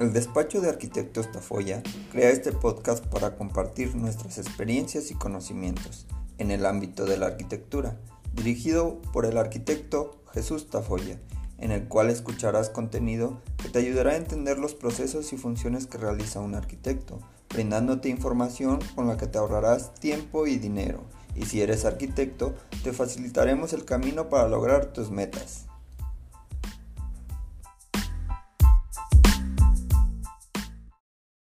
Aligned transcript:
El 0.00 0.12
despacho 0.12 0.60
de 0.60 0.68
arquitectos 0.68 1.30
Tafoya 1.30 1.80
crea 2.10 2.30
este 2.30 2.50
podcast 2.50 3.06
para 3.06 3.36
compartir 3.36 3.94
nuestras 3.94 4.38
experiencias 4.38 5.12
y 5.12 5.14
conocimientos 5.14 6.06
en 6.38 6.50
el 6.50 6.66
ámbito 6.66 7.04
de 7.04 7.16
la 7.16 7.26
arquitectura, 7.26 7.96
dirigido 8.32 9.00
por 9.12 9.24
el 9.24 9.38
arquitecto 9.38 10.20
Jesús 10.32 10.68
Tafoya, 10.68 11.20
en 11.58 11.70
el 11.70 11.86
cual 11.86 12.10
escucharás 12.10 12.70
contenido 12.70 13.40
que 13.62 13.68
te 13.68 13.78
ayudará 13.78 14.10
a 14.10 14.16
entender 14.16 14.58
los 14.58 14.74
procesos 14.74 15.32
y 15.32 15.36
funciones 15.36 15.86
que 15.86 15.98
realiza 15.98 16.40
un 16.40 16.56
arquitecto, 16.56 17.20
brindándote 17.50 18.08
información 18.08 18.80
con 18.96 19.06
la 19.06 19.16
que 19.16 19.28
te 19.28 19.38
ahorrarás 19.38 19.94
tiempo 19.94 20.48
y 20.48 20.56
dinero. 20.56 21.04
Y 21.36 21.44
si 21.44 21.62
eres 21.62 21.84
arquitecto, 21.84 22.52
te 22.82 22.92
facilitaremos 22.92 23.72
el 23.72 23.84
camino 23.84 24.28
para 24.28 24.48
lograr 24.48 24.86
tus 24.86 25.12
metas. 25.12 25.66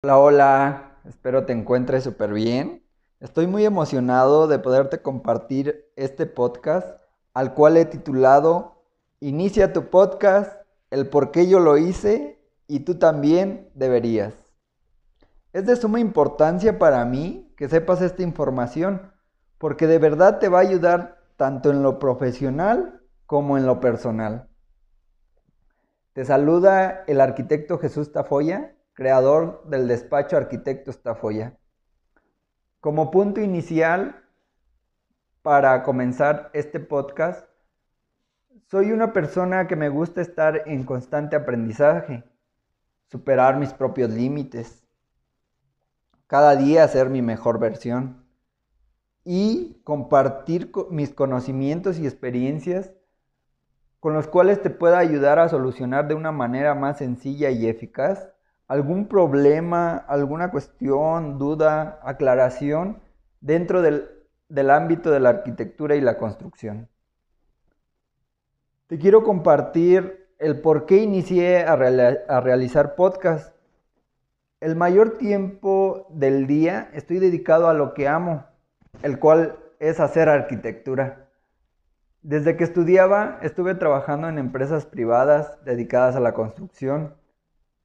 Hola, 0.03 0.17
hola, 0.17 0.97
espero 1.05 1.45
te 1.45 1.53
encuentres 1.53 2.03
súper 2.03 2.33
bien. 2.33 2.83
Estoy 3.19 3.45
muy 3.45 3.65
emocionado 3.65 4.47
de 4.47 4.57
poderte 4.57 5.03
compartir 5.03 5.85
este 5.95 6.25
podcast 6.25 6.99
al 7.35 7.53
cual 7.53 7.77
he 7.77 7.85
titulado 7.85 8.83
Inicia 9.19 9.73
tu 9.73 9.91
podcast, 9.91 10.59
el 10.89 11.07
por 11.07 11.29
qué 11.29 11.47
yo 11.47 11.59
lo 11.59 11.77
hice 11.77 12.43
y 12.65 12.79
tú 12.79 12.97
también 12.97 13.69
deberías. 13.75 14.33
Es 15.53 15.67
de 15.67 15.75
suma 15.75 15.99
importancia 15.99 16.79
para 16.79 17.05
mí 17.05 17.53
que 17.55 17.69
sepas 17.69 18.01
esta 18.01 18.23
información 18.23 19.13
porque 19.59 19.85
de 19.85 19.99
verdad 19.99 20.39
te 20.39 20.49
va 20.49 20.57
a 20.57 20.63
ayudar 20.63 21.21
tanto 21.35 21.69
en 21.69 21.83
lo 21.83 21.99
profesional 21.99 23.03
como 23.27 23.55
en 23.55 23.67
lo 23.67 23.79
personal. 23.79 24.49
Te 26.13 26.25
saluda 26.25 27.03
el 27.05 27.21
arquitecto 27.21 27.77
Jesús 27.77 28.11
Tafoya 28.11 28.75
creador 28.93 29.63
del 29.67 29.87
despacho 29.87 30.37
Arquitecto 30.37 30.91
Tafoya. 30.93 31.57
Como 32.79 33.11
punto 33.11 33.41
inicial 33.41 34.23
para 35.41 35.83
comenzar 35.83 36.49
este 36.53 36.79
podcast, 36.79 37.47
soy 38.67 38.91
una 38.91 39.13
persona 39.13 39.67
que 39.67 39.75
me 39.75 39.89
gusta 39.89 40.21
estar 40.21 40.63
en 40.65 40.83
constante 40.83 41.35
aprendizaje, 41.35 42.23
superar 43.07 43.57
mis 43.57 43.73
propios 43.73 44.09
límites, 44.09 44.83
cada 46.27 46.55
día 46.55 46.87
ser 46.87 47.09
mi 47.09 47.21
mejor 47.21 47.59
versión 47.59 48.25
y 49.23 49.81
compartir 49.83 50.71
mis 50.89 51.13
conocimientos 51.13 51.99
y 51.99 52.05
experiencias 52.05 52.91
con 53.99 54.13
los 54.13 54.27
cuales 54.27 54.61
te 54.61 54.69
pueda 54.69 54.97
ayudar 54.97 55.37
a 55.39 55.49
solucionar 55.49 56.07
de 56.07 56.15
una 56.15 56.31
manera 56.31 56.73
más 56.73 56.97
sencilla 56.97 57.51
y 57.51 57.67
eficaz 57.67 58.31
algún 58.71 59.09
problema, 59.09 59.97
alguna 59.97 60.49
cuestión, 60.49 61.37
duda, 61.37 61.99
aclaración 62.03 63.01
dentro 63.41 63.81
del, 63.81 64.07
ámbito 64.69 65.11
de 65.11 65.19
la 65.19 65.27
arquitectura 65.27 65.97
y 65.97 65.99
la 65.99 66.17
construcción. 66.17 66.87
Te 68.87 68.97
quiero 68.97 69.25
compartir 69.25 70.25
el 70.39 70.61
por 70.61 70.85
qué 70.85 70.99
inicié 70.99 71.65
a, 71.65 71.73
a 71.73 72.39
realizar 72.39 72.95
podcast. 72.95 73.53
El 74.61 74.77
mayor 74.77 75.17
tiempo 75.17 76.07
del 76.09 76.47
día 76.47 76.91
estoy 76.93 77.19
dedicado 77.19 77.67
a 77.67 77.73
lo 77.73 77.93
que 77.93 78.07
amo, 78.07 78.45
el 79.03 79.19
cual 79.19 79.57
es 79.79 79.99
hacer 79.99 80.29
arquitectura. 80.29 81.27
Desde 82.21 82.55
que 82.55 82.63
estudiaba 82.63 83.37
estuve 83.41 83.75
trabajando 83.75 84.29
en 84.29 84.37
empresas 84.37 84.85
privadas 84.85 85.61
dedicadas 85.65 86.15
a 86.15 86.21
la 86.21 86.33
construcción 86.33 87.19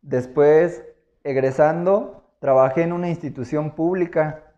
Después, 0.02 0.84
egresando, 1.24 2.30
trabajé 2.38 2.82
en 2.82 2.92
una 2.92 3.08
institución 3.08 3.74
pública. 3.74 4.54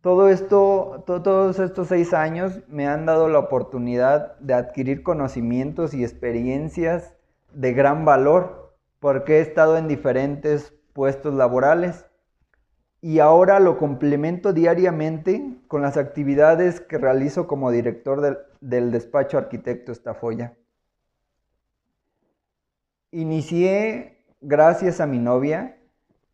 Todo 0.00 0.28
esto, 0.28 1.04
todos 1.06 1.58
estos 1.58 1.88
seis 1.88 2.14
años 2.14 2.60
me 2.68 2.86
han 2.86 3.06
dado 3.06 3.28
la 3.28 3.38
oportunidad 3.38 4.38
de 4.38 4.54
adquirir 4.54 5.02
conocimientos 5.02 5.94
y 5.94 6.02
experiencias 6.02 7.14
de 7.52 7.72
gran 7.72 8.04
valor, 8.04 8.76
porque 9.00 9.38
he 9.38 9.40
estado 9.40 9.76
en 9.76 9.88
diferentes 9.88 10.74
puestos 10.92 11.34
laborales 11.34 12.08
y 13.00 13.20
ahora 13.20 13.60
lo 13.60 13.78
complemento 13.78 14.52
diariamente 14.52 15.60
con 15.68 15.82
las 15.82 15.96
actividades 15.96 16.80
que 16.80 16.98
realizo 16.98 17.46
como 17.46 17.70
director 17.70 18.20
del, 18.20 18.38
del 18.60 18.90
despacho 18.90 19.38
arquitecto 19.38 19.92
Estafoya. 19.92 20.56
Inicié 23.12 24.17
gracias 24.40 25.00
a 25.00 25.06
mi 25.06 25.18
novia, 25.18 25.78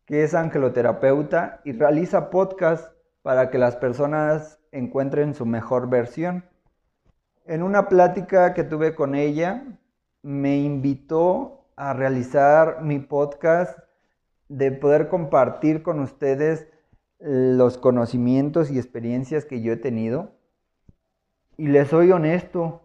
que 0.05 0.23
es 0.23 0.33
angeloterapeuta 0.33 1.61
y 1.65 1.71
realiza 1.71 2.29
podcast 2.29 2.93
para 3.21 3.49
que 3.49 3.57
las 3.57 3.75
personas 3.75 4.59
encuentren 4.71 5.33
su 5.33 5.45
mejor 5.45 5.89
versión. 5.89 6.45
En 7.45 7.63
una 7.63 7.89
plática 7.89 8.53
que 8.53 8.63
tuve 8.63 8.95
con 8.95 9.15
ella, 9.15 9.63
me 10.21 10.57
invitó 10.57 11.67
a 11.75 11.93
realizar 11.93 12.81
mi 12.81 12.99
podcast 12.99 13.77
de 14.47 14.71
poder 14.71 15.07
compartir 15.07 15.81
con 15.81 15.99
ustedes 15.99 16.67
los 17.19 17.77
conocimientos 17.77 18.69
y 18.69 18.77
experiencias 18.77 19.45
que 19.45 19.61
yo 19.61 19.73
he 19.73 19.77
tenido. 19.77 20.31
Y 21.57 21.67
les 21.67 21.87
soy 21.89 22.11
honesto, 22.11 22.81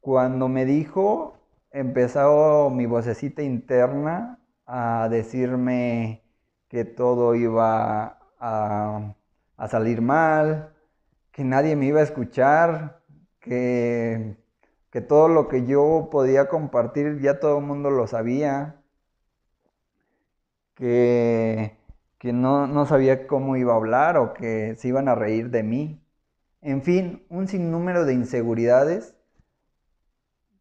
cuando 0.00 0.48
me 0.48 0.64
dijo 0.64 1.38
empezó 1.74 2.70
mi 2.70 2.86
vocecita 2.86 3.42
interna 3.42 4.38
a 4.66 5.08
decirme 5.10 6.22
que 6.68 6.84
todo 6.84 7.34
iba 7.34 8.18
a, 8.38 9.14
salir 9.68 10.00
mal, 10.00 10.72
que 11.32 11.44
nadie 11.44 11.76
me 11.76 11.86
iba 11.86 12.00
a 12.00 12.04
escuchar, 12.04 13.02
que, 13.40 14.36
que 14.90 15.00
todo 15.00 15.28
lo 15.28 15.48
que 15.48 15.66
yo 15.66 16.08
podía 16.12 16.48
compartir 16.48 17.20
ya 17.20 17.40
todo 17.40 17.58
el 17.58 17.64
mundo 17.64 17.90
lo 17.90 18.06
sabía, 18.06 18.80
que, 20.74 21.76
que 22.18 22.32
no, 22.32 22.66
no 22.68 22.86
sabía 22.86 23.26
cómo 23.26 23.56
iba 23.56 23.72
a 23.72 23.76
hablar 23.76 24.16
o 24.16 24.32
que 24.32 24.76
se 24.76 24.88
iban 24.88 25.08
a 25.08 25.14
reír 25.16 25.50
de 25.50 25.62
mí. 25.64 26.00
En 26.62 26.82
fin, 26.82 27.24
un 27.30 27.48
sinnúmero 27.48 28.04
de 28.04 28.14
inseguridades 28.14 29.16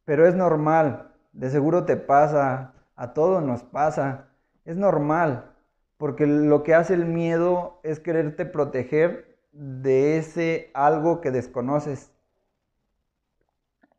pero 0.06 0.28
es 0.28 0.36
normal, 0.36 1.12
de 1.34 1.50
seguro 1.50 1.86
te 1.86 1.98
pasa, 1.98 2.74
a 2.96 3.14
todos 3.14 3.44
nos 3.44 3.64
pasa, 3.64 4.30
es 4.66 4.76
normal, 4.76 5.52
porque 5.98 6.28
lo 6.28 6.64
que 6.64 6.76
hace 6.76 6.94
el 6.94 7.06
miedo 7.06 7.80
es 7.84 8.00
quererte 8.00 8.46
proteger 8.46 9.38
de 9.52 10.18
ese 10.18 10.72
algo 10.74 11.22
que 11.22 11.32
desconoces. 11.32 12.12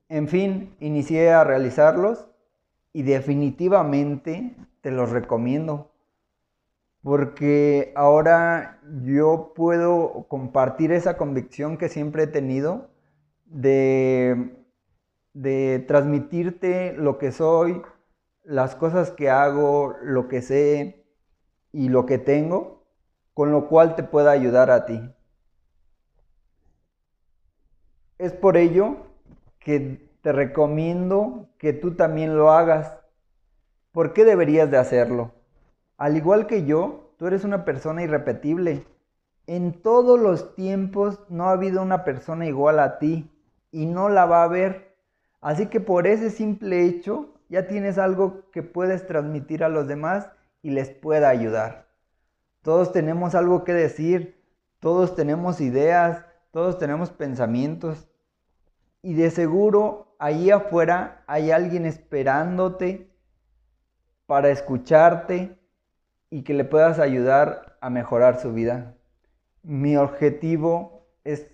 En 0.08 0.28
fin, 0.28 0.76
inicié 0.80 1.32
a 1.32 1.44
realizarlos 1.44 2.26
y 2.92 3.02
definitivamente 3.02 4.54
te 4.80 4.90
los 4.90 5.10
recomiendo. 5.10 5.90
Porque 7.02 7.92
ahora 7.96 8.80
yo 9.02 9.52
puedo 9.54 10.26
compartir 10.28 10.92
esa 10.92 11.16
convicción 11.16 11.76
que 11.76 11.88
siempre 11.88 12.24
he 12.24 12.26
tenido 12.26 12.88
de 13.46 14.63
de 15.34 15.84
transmitirte 15.86 16.94
lo 16.94 17.18
que 17.18 17.32
soy, 17.32 17.82
las 18.42 18.74
cosas 18.74 19.10
que 19.10 19.28
hago, 19.30 19.94
lo 20.02 20.28
que 20.28 20.42
sé 20.42 21.04
y 21.72 21.88
lo 21.88 22.06
que 22.06 22.18
tengo, 22.18 22.86
con 23.34 23.52
lo 23.52 23.68
cual 23.68 23.96
te 23.96 24.02
pueda 24.02 24.30
ayudar 24.30 24.70
a 24.70 24.86
ti. 24.86 25.00
Es 28.16 28.32
por 28.32 28.56
ello 28.56 28.96
que 29.58 30.08
te 30.22 30.32
recomiendo 30.32 31.48
que 31.58 31.72
tú 31.72 31.94
también 31.94 32.36
lo 32.36 32.50
hagas. 32.50 32.96
¿Por 33.92 34.12
qué 34.12 34.24
deberías 34.24 34.70
de 34.70 34.78
hacerlo? 34.78 35.32
Al 35.96 36.16
igual 36.16 36.46
que 36.46 36.64
yo, 36.64 37.14
tú 37.18 37.26
eres 37.26 37.44
una 37.44 37.64
persona 37.64 38.02
irrepetible. 38.02 38.86
En 39.46 39.82
todos 39.82 40.18
los 40.18 40.54
tiempos 40.54 41.20
no 41.28 41.48
ha 41.48 41.52
habido 41.52 41.82
una 41.82 42.04
persona 42.04 42.46
igual 42.46 42.78
a 42.78 42.98
ti 42.98 43.30
y 43.70 43.86
no 43.86 44.08
la 44.08 44.26
va 44.26 44.42
a 44.42 44.44
haber. 44.44 44.93
Así 45.44 45.66
que 45.66 45.78
por 45.78 46.06
ese 46.06 46.30
simple 46.30 46.86
hecho 46.86 47.34
ya 47.50 47.68
tienes 47.68 47.98
algo 47.98 48.50
que 48.50 48.62
puedes 48.62 49.06
transmitir 49.06 49.62
a 49.62 49.68
los 49.68 49.86
demás 49.86 50.30
y 50.62 50.70
les 50.70 50.88
pueda 50.88 51.28
ayudar. 51.28 51.86
Todos 52.62 52.92
tenemos 52.92 53.34
algo 53.34 53.62
que 53.62 53.74
decir, 53.74 54.42
todos 54.80 55.14
tenemos 55.14 55.60
ideas, 55.60 56.24
todos 56.50 56.78
tenemos 56.78 57.10
pensamientos 57.10 58.08
y 59.02 59.12
de 59.12 59.30
seguro 59.30 60.16
ahí 60.18 60.50
afuera 60.50 61.22
hay 61.26 61.50
alguien 61.50 61.84
esperándote 61.84 63.14
para 64.24 64.48
escucharte 64.48 65.58
y 66.30 66.42
que 66.42 66.54
le 66.54 66.64
puedas 66.64 66.98
ayudar 66.98 67.76
a 67.82 67.90
mejorar 67.90 68.40
su 68.40 68.54
vida. 68.54 68.94
Mi 69.62 69.98
objetivo 69.98 71.06
es 71.22 71.46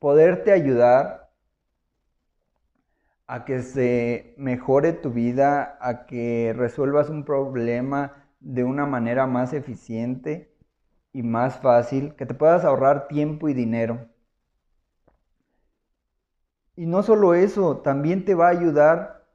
poderte 0.00 0.50
ayudar 0.50 1.25
a 3.26 3.44
que 3.44 3.62
se 3.62 4.34
mejore 4.36 4.92
tu 4.92 5.10
vida, 5.10 5.78
a 5.80 6.06
que 6.06 6.54
resuelvas 6.56 7.10
un 7.10 7.24
problema 7.24 8.26
de 8.40 8.64
una 8.64 8.86
manera 8.86 9.26
más 9.26 9.52
eficiente 9.52 10.54
y 11.12 11.22
más 11.22 11.58
fácil, 11.58 12.14
que 12.14 12.26
te 12.26 12.34
puedas 12.34 12.64
ahorrar 12.64 13.08
tiempo 13.08 13.48
y 13.48 13.54
dinero. 13.54 14.08
Y 16.76 16.86
no 16.86 17.02
solo 17.02 17.34
eso, 17.34 17.78
también 17.78 18.24
te 18.24 18.34
va 18.34 18.48
a 18.48 18.50
ayudar 18.50 19.26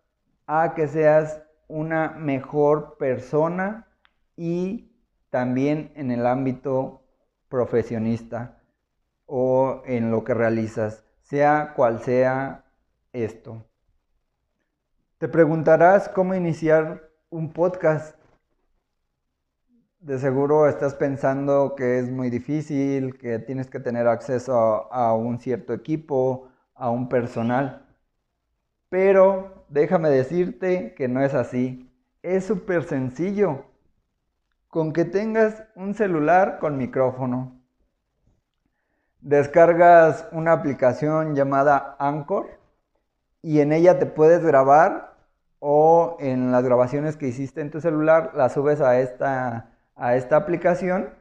a 0.45 0.73
que 0.75 0.87
seas 0.87 1.41
una 1.67 2.09
mejor 2.11 2.97
persona 2.97 3.87
y 4.35 4.91
también 5.29 5.91
en 5.95 6.11
el 6.11 6.27
ámbito 6.27 7.03
profesionista 7.49 8.61
o 9.25 9.81
en 9.85 10.11
lo 10.11 10.23
que 10.23 10.33
realizas, 10.33 11.03
sea 11.21 11.73
cual 11.75 12.01
sea 12.01 12.65
esto. 13.13 13.70
Te 15.21 15.29
preguntarás 15.29 16.09
cómo 16.09 16.33
iniciar 16.33 17.11
un 17.29 17.53
podcast. 17.53 18.17
De 19.99 20.17
seguro 20.17 20.67
estás 20.67 20.95
pensando 20.95 21.75
que 21.75 21.99
es 21.99 22.09
muy 22.09 22.31
difícil, 22.31 23.19
que 23.19 23.37
tienes 23.37 23.69
que 23.69 23.79
tener 23.79 24.07
acceso 24.07 24.91
a, 24.91 25.13
un 25.13 25.37
cierto 25.37 25.73
equipo, 25.73 26.49
a 26.73 26.89
un 26.89 27.07
personal. 27.07 27.85
Pero 28.89 29.63
déjame 29.69 30.09
decirte 30.09 30.95
que 30.95 31.07
no 31.07 31.21
es 31.21 31.35
así. 31.35 31.87
Es 32.23 32.45
súper 32.45 32.83
sencillo. 32.85 33.65
Con 34.69 34.91
que 34.91 35.05
tengas 35.05 35.65
un 35.75 35.93
celular 35.93 36.57
con 36.57 36.79
micrófono. 36.79 37.61
Descargas 39.19 40.27
una 40.31 40.53
aplicación 40.53 41.35
llamada 41.35 41.95
Anchor 41.99 42.59
y 43.43 43.59
en 43.59 43.71
ella 43.71 43.99
te 43.99 44.07
puedes 44.07 44.43
grabar 44.43 45.10
o 45.63 46.17
en 46.19 46.51
las 46.51 46.63
grabaciones 46.63 47.17
que 47.17 47.27
hiciste 47.27 47.61
en 47.61 47.69
tu 47.69 47.81
celular 47.81 48.31
las 48.35 48.53
subes 48.53 48.81
a 48.81 48.99
esta, 48.99 49.69
a 49.95 50.15
esta 50.15 50.35
aplicación 50.35 51.11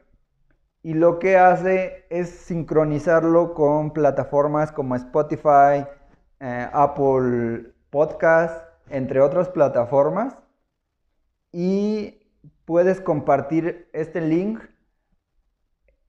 y 0.81 0.95
lo 0.95 1.19
que 1.19 1.37
hace 1.37 2.07
es 2.09 2.29
sincronizarlo 2.29 3.53
con 3.53 3.91
plataformas 3.93 4.71
como 4.71 4.95
Spotify, 4.95 5.85
eh, 6.39 6.67
Apple 6.73 7.71
Podcast, 7.91 8.65
entre 8.89 9.21
otras 9.21 9.47
plataformas 9.49 10.35
y 11.51 12.27
puedes 12.65 12.99
compartir 12.99 13.91
este 13.93 14.21
link 14.21 14.59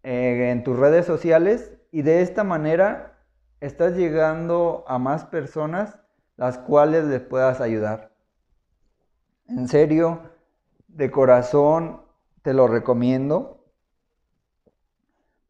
eh, 0.04 0.48
en 0.50 0.64
tus 0.64 0.78
redes 0.78 1.04
sociales 1.04 1.70
y 1.90 2.00
de 2.00 2.22
esta 2.22 2.44
manera 2.44 3.18
estás 3.60 3.92
llegando 3.94 4.86
a 4.88 4.98
más 4.98 5.26
personas 5.26 5.98
las 6.38 6.56
cuales 6.56 7.04
les 7.04 7.20
puedas 7.20 7.60
ayudar. 7.60 8.11
En 9.54 9.68
serio, 9.68 10.22
de 10.88 11.10
corazón, 11.10 12.00
te 12.40 12.54
lo 12.54 12.68
recomiendo. 12.68 13.62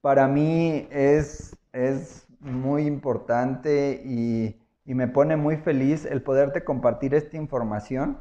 Para 0.00 0.26
mí 0.26 0.88
es, 0.90 1.56
es 1.72 2.26
muy 2.40 2.86
importante 2.86 4.02
y, 4.04 4.60
y 4.84 4.94
me 4.94 5.06
pone 5.06 5.36
muy 5.36 5.56
feliz 5.56 6.04
el 6.04 6.20
poderte 6.20 6.64
compartir 6.64 7.14
esta 7.14 7.36
información. 7.36 8.18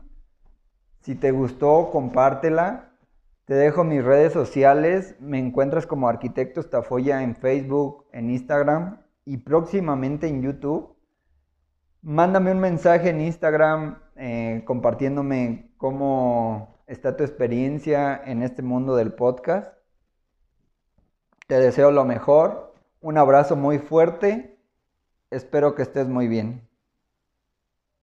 Si 1.01 1.16
te 1.16 1.31
gustó, 1.31 1.89
compártela. 1.92 2.92
Te 3.45 3.56
dejo 3.56 3.84
mis 3.84 4.04
redes 4.04 4.34
sociales. 4.34 5.16
Me 5.19 5.39
encuentras 5.39 5.88
como 5.88 6.07
Arquitecto 6.07 6.60
Estafoya 6.60 7.24
en 7.24 7.36
Facebook, 7.36 8.06
en 8.12 8.30
Instagram 8.30 9.01
y 9.25 9.38
próximamente 9.38 10.27
en 10.27 10.44
YouTube. 10.44 10.95
Mándame 12.03 12.51
un 12.51 12.59
mensaje 12.59 13.09
en 13.09 13.21
Instagram 13.21 14.00
eh, 14.15 14.63
compartiéndome 14.65 15.71
cómo 15.77 16.83
está 16.88 17.15
tu 17.15 17.24
experiencia 17.24 18.19
en 18.25 18.42
este 18.42 18.63
mundo 18.63 18.95
del 18.95 19.13
podcast. 19.13 19.71
Te 21.45 21.59
deseo 21.59 21.92
lo 21.92 22.03
mejor, 22.03 22.74
un 23.01 23.19
abrazo 23.19 23.56
muy 23.56 23.77
fuerte, 23.77 24.57
espero 25.30 25.75
que 25.75 25.83
estés 25.83 26.07
muy 26.07 26.27
bien. 26.27 26.68